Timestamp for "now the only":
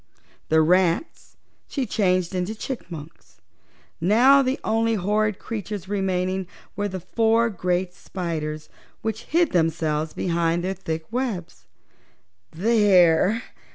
4.01-4.95